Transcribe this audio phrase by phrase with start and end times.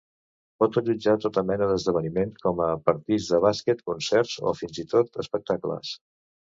[0.61, 5.99] Pot allotjar tota mena d'esdeveniments, com partits de bàsquet, concerts o fins i tot espectacles.